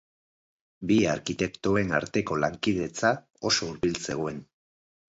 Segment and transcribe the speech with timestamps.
[0.91, 3.15] Bi arkitektoen arteko lankidetza
[3.53, 4.45] oso hurbil zegoen.